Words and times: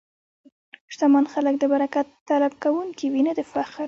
شتمن 0.93 1.25
خلک 1.33 1.55
د 1.59 1.63
برکت 1.73 2.07
طلب 2.29 2.53
کوونکي 2.63 3.05
وي، 3.13 3.21
نه 3.27 3.33
د 3.37 3.39
فخر. 3.51 3.79